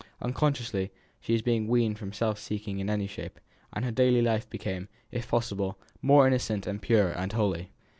Unconsciously, 0.19 0.89
she 1.19 1.31
was 1.31 1.43
being 1.43 1.67
weaned 1.67 1.99
from 1.99 2.11
self 2.11 2.39
seeking 2.39 2.79
in 2.79 2.89
any 2.89 3.05
shape, 3.05 3.39
and 3.71 3.85
her 3.85 3.91
daily 3.91 4.19
life 4.19 4.49
became, 4.49 4.87
if 5.11 5.27
possible, 5.29 5.77
more 6.01 6.25
innocent 6.25 6.65
and 6.65 6.81
pure 6.81 7.09
and 7.11 7.33
holy. 7.33 7.69